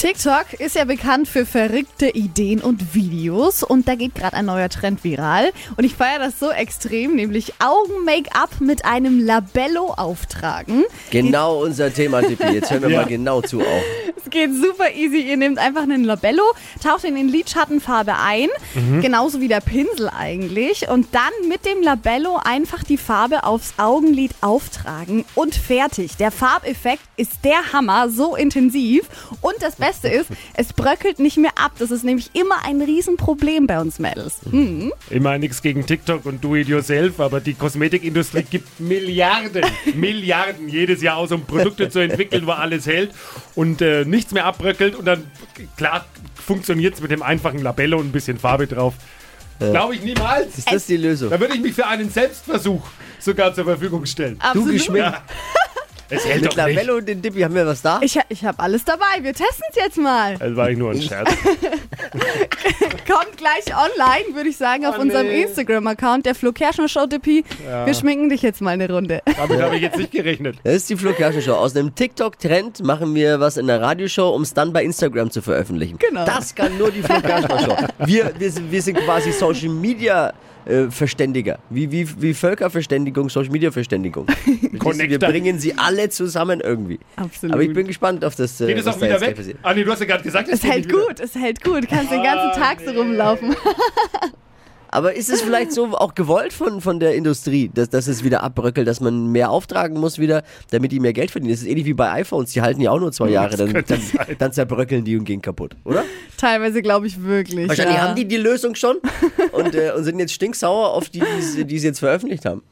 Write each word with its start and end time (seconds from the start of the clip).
TikTok 0.00 0.52
ist 0.60 0.76
ja 0.76 0.84
bekannt 0.84 1.26
für 1.26 1.44
verrückte 1.44 2.08
Ideen 2.10 2.60
und 2.60 2.94
Videos 2.94 3.64
und 3.64 3.88
da 3.88 3.96
geht 3.96 4.14
gerade 4.14 4.36
ein 4.36 4.44
neuer 4.44 4.68
Trend 4.68 5.02
viral 5.02 5.50
und 5.76 5.82
ich 5.82 5.96
feiere 5.96 6.20
das 6.20 6.38
so 6.38 6.50
extrem, 6.52 7.16
nämlich 7.16 7.54
Augen-Make-up 7.58 8.60
mit 8.60 8.84
einem 8.84 9.18
Labello 9.18 9.92
auftragen. 9.96 10.84
Genau 11.10 11.64
unser 11.64 11.92
Thema, 11.92 12.22
Tippi. 12.22 12.46
Jetzt 12.46 12.70
hören 12.70 12.82
wir 12.82 12.90
Ja. 12.98 13.00
mal 13.00 13.08
genau 13.08 13.40
zu 13.40 13.60
auch. 13.60 13.82
Es 14.16 14.30
geht 14.30 14.50
super 14.54 14.92
easy. 14.94 15.18
Ihr 15.18 15.36
nehmt 15.36 15.58
einfach 15.58 15.82
einen 15.82 16.04
Labello, 16.04 16.44
taucht 16.80 17.02
ihn 17.02 17.16
in 17.16 17.28
Lidschattenfarbe 17.28 18.14
ein, 18.18 18.48
genauso 19.02 19.40
wie 19.40 19.48
der 19.48 19.60
Pinsel 19.60 20.08
eigentlich. 20.16 20.88
Und 20.88 21.08
dann 21.12 21.48
mit 21.48 21.64
dem 21.66 21.82
Labello 21.82 22.38
einfach 22.44 22.84
die 22.84 22.98
Farbe 22.98 23.42
aufs 23.42 23.74
Augenlid 23.78 24.30
auftragen 24.42 25.24
und 25.34 25.56
fertig. 25.56 26.16
Der 26.18 26.30
Farbeffekt 26.30 27.02
ist 27.16 27.32
der 27.42 27.72
Hammer, 27.72 28.08
so 28.10 28.36
intensiv. 28.36 29.08
Und 29.40 29.54
das 29.60 29.74
Beste 29.74 29.87
ist, 30.04 30.30
es 30.54 30.72
bröckelt 30.72 31.18
nicht 31.18 31.36
mehr 31.36 31.52
ab. 31.56 31.72
Das 31.78 31.90
ist 31.90 32.04
nämlich 32.04 32.30
immer 32.34 32.64
ein 32.64 32.80
Riesenproblem 32.80 33.66
bei 33.66 33.80
uns 33.80 33.98
Mädels. 33.98 34.40
Hm. 34.50 34.92
Immer 35.10 35.38
nichts 35.38 35.62
gegen 35.62 35.86
TikTok 35.86 36.26
und 36.26 36.42
do 36.42 36.56
it 36.56 36.68
yourself, 36.68 37.20
aber 37.20 37.40
die 37.40 37.54
Kosmetikindustrie 37.54 38.42
gibt 38.42 38.80
Milliarden, 38.80 39.64
Milliarden 39.94 40.68
jedes 40.68 41.02
Jahr 41.02 41.16
aus, 41.16 41.32
um 41.32 41.44
Produkte 41.44 41.88
zu 41.88 41.98
entwickeln, 42.00 42.46
wo 42.46 42.52
alles 42.52 42.86
hält 42.86 43.12
und 43.54 43.82
äh, 43.82 44.04
nichts 44.04 44.32
mehr 44.32 44.44
abbröckelt 44.44 44.94
und 44.94 45.04
dann, 45.04 45.24
klar, 45.76 46.04
funktioniert 46.34 46.94
es 46.94 47.00
mit 47.00 47.10
dem 47.10 47.22
einfachen 47.22 47.58
Labello 47.58 47.98
und 47.98 48.06
ein 48.06 48.12
bisschen 48.12 48.38
Farbe 48.38 48.66
drauf. 48.66 48.94
Glaube 49.58 49.96
ich 49.96 50.02
niemals. 50.02 50.56
Ist 50.56 50.70
das 50.70 50.86
die 50.86 50.96
Lösung? 50.96 51.30
Da 51.30 51.40
würde 51.40 51.54
ich 51.54 51.60
mich 51.60 51.74
für 51.74 51.86
einen 51.86 52.10
Selbstversuch 52.10 52.86
sogar 53.18 53.52
zur 53.54 53.64
Verfügung 53.64 54.06
stellen. 54.06 54.38
Du 54.38 54.46
Absolut. 54.46 54.72
geschminkt 54.72 55.10
Ja. 55.12 55.22
Es 56.10 56.26
hält 56.26 56.42
mit 56.42 56.56
doch 56.58 56.66
nicht. 56.66 56.88
Und 56.90 57.06
den 57.08 57.22
Dippi. 57.22 57.40
Haben 57.42 57.54
wir 57.54 57.66
was 57.66 57.82
da? 57.82 58.00
Ich, 58.02 58.18
ich 58.28 58.44
habe 58.44 58.58
alles 58.60 58.84
dabei. 58.84 59.04
Wir 59.22 59.34
testen 59.34 59.64
es 59.70 59.76
jetzt 59.76 59.98
mal. 59.98 60.36
Das 60.38 60.56
war 60.56 60.66
eigentlich 60.66 60.78
nur 60.78 60.90
ein 60.92 61.02
Scherz. 61.02 61.30
Kommt 63.06 63.36
gleich 63.36 63.64
online, 63.76 64.34
würde 64.34 64.48
ich 64.50 64.56
sagen, 64.56 64.86
auf 64.86 64.96
Oh, 64.98 65.02
unserem 65.02 65.26
nee. 65.26 65.42
Instagram-Account, 65.42 66.26
der 66.26 66.34
Flo 66.34 66.52
Kerschner 66.52 66.88
Show 66.88 67.06
Dippi. 67.06 67.44
Wir 67.84 67.94
schminken 67.94 68.28
dich 68.28 68.42
jetzt 68.42 68.60
mal 68.60 68.70
eine 68.70 68.90
Runde. 68.90 69.22
Damit 69.36 69.60
habe 69.62 69.76
ich 69.76 69.82
jetzt 69.82 69.96
nicht 69.98 70.12
gerechnet. 70.12 70.56
Das 70.64 70.74
ist 70.74 70.90
die 70.90 70.96
Flo 70.96 71.12
Kerschner 71.12 71.42
Show. 71.42 71.54
Aus 71.54 71.76
einem 71.76 71.94
TikTok-Trend 71.94 72.82
machen 72.84 73.14
wir 73.14 73.40
was 73.40 73.56
in 73.56 73.66
der 73.66 73.80
Radioshow, 73.80 74.30
um 74.34 74.42
es 74.42 74.54
dann 74.54 74.72
bei 74.72 74.82
Instagram 74.84 75.30
zu 75.30 75.42
veröffentlichen. 75.42 75.98
Genau. 75.98 76.24
Das 76.24 76.54
kann 76.54 76.76
nur 76.78 76.90
die 76.90 77.02
Flo 77.02 77.20
Kerschner 77.20 77.58
Show. 77.60 77.76
Wir, 78.06 78.32
wir, 78.38 78.50
sind, 78.50 78.70
wir 78.70 78.82
sind 78.82 78.98
quasi 78.98 79.32
Social 79.32 79.68
Media 79.70 80.32
äh, 80.64 80.90
Verständiger. 80.90 81.58
Wie, 81.70 81.90
wie, 81.90 82.08
wie 82.20 82.34
Völkerverständigung, 82.34 83.28
Social 83.30 83.50
Media 83.52 83.70
Verständigung. 83.70 84.26
Wir 84.72 85.18
bringen 85.18 85.58
sie 85.58 85.74
alle 85.76 86.08
zusammen 86.08 86.60
irgendwie. 86.60 86.98
Absolut. 87.16 87.54
Aber 87.54 87.62
ich 87.62 87.72
bin 87.72 87.86
gespannt 87.86 88.24
auf 88.24 88.34
das. 88.36 88.60
Äh, 88.60 88.66
Geht 88.68 88.78
es 88.78 88.86
auch 88.86 89.00
wieder 89.00 89.20
weg? 89.20 89.36
Ah, 89.62 89.74
nee, 89.74 89.84
du 89.84 89.90
hast 89.92 90.00
ja 90.00 90.06
gerade 90.06 90.22
gesagt, 90.22 90.48
Es 90.50 90.62
hält 90.64 90.90
gut, 90.90 91.20
es 91.20 91.34
hält 91.34 91.62
gut. 91.62 91.88
Kannst 91.88 92.12
den 92.12 92.22
ganzen 92.22 92.50
Ah, 92.50 92.54
Tag 92.54 92.78
so 92.84 92.90
rumlaufen. 92.92 93.54
Aber 94.90 95.14
ist 95.14 95.28
es 95.30 95.42
vielleicht 95.42 95.72
so 95.72 95.86
auch 95.96 96.14
gewollt 96.14 96.52
von, 96.52 96.80
von 96.80 96.98
der 97.00 97.14
Industrie, 97.14 97.70
dass, 97.72 97.90
dass 97.90 98.06
es 98.08 98.24
wieder 98.24 98.42
abbröckelt, 98.42 98.88
dass 98.88 99.00
man 99.00 99.30
mehr 99.32 99.50
auftragen 99.50 99.98
muss 100.00 100.18
wieder, 100.18 100.42
damit 100.70 100.92
die 100.92 101.00
mehr 101.00 101.12
Geld 101.12 101.30
verdienen? 101.30 101.52
Das 101.52 101.60
ist 101.62 101.66
ähnlich 101.68 101.84
wie 101.86 101.94
bei 101.94 102.10
iPhones, 102.12 102.52
die 102.52 102.62
halten 102.62 102.80
ja 102.80 102.90
auch 102.90 102.98
nur 103.00 103.12
zwei 103.12 103.28
Jahre, 103.30 103.56
dann, 103.56 103.72
dann, 103.86 104.00
dann 104.38 104.52
zerbröckeln 104.52 105.04
die 105.04 105.16
und 105.16 105.24
gehen 105.24 105.42
kaputt, 105.42 105.76
oder? 105.84 106.04
Teilweise 106.36 106.82
glaube 106.82 107.06
ich 107.06 107.22
wirklich. 107.22 107.68
Wahrscheinlich 107.68 107.96
ja. 107.96 108.02
haben 108.08 108.16
die 108.16 108.26
die 108.26 108.36
Lösung 108.36 108.74
schon 108.74 108.96
und, 109.52 109.74
äh, 109.74 109.92
und 109.96 110.04
sind 110.04 110.18
jetzt 110.18 110.32
stinksauer 110.32 110.92
auf 110.94 111.08
die, 111.10 111.20
die 111.20 111.42
sie- 111.42 111.64
die 111.64 111.78
sie 111.78 111.88
jetzt 111.88 111.98
veröffentlicht 111.98 112.44
haben. 112.44 112.62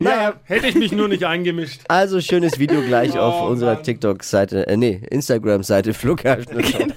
Ja, 0.00 0.34
hätte 0.44 0.66
ich 0.68 0.74
mich 0.74 0.92
nur 0.92 1.08
nicht 1.08 1.24
eingemischt. 1.24 1.80
Also 1.88 2.20
schönes 2.20 2.58
Video 2.58 2.80
gleich 2.82 3.18
auf 3.18 3.34
Oh, 3.42 3.46
unserer 3.50 3.74
Mann. 3.74 3.82
TikTok-Seite, 3.84 4.66
äh, 4.66 4.76
nee, 4.76 5.00
Instagram-Seite 5.10 5.94
Flugherrschner. 5.94 6.62
Genau. 6.62 6.94